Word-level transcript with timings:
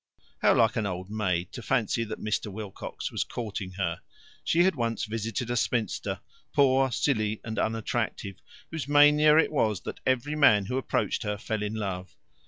How 0.41 0.55
like 0.55 0.77
an 0.77 0.87
old 0.87 1.11
maid 1.11 1.51
to 1.51 1.61
fancy 1.61 2.03
that 2.05 2.19
Mr. 2.19 2.51
Wilcox 2.51 3.11
was 3.11 3.23
courting 3.23 3.73
her! 3.73 4.01
She 4.43 4.63
had 4.63 4.73
once 4.73 5.05
visited 5.05 5.51
a 5.51 5.55
spinster 5.55 6.21
poor, 6.53 6.91
silly, 6.91 7.39
and 7.43 7.59
unattractive 7.59 8.37
whose 8.71 8.87
mania 8.87 9.37
it 9.37 9.51
was 9.51 9.81
that 9.81 9.99
every 10.03 10.35
man 10.35 10.65
who 10.65 10.79
approached 10.79 11.21
her 11.21 11.37
fell 11.37 11.61
in 11.61 11.75
love. 11.75 12.15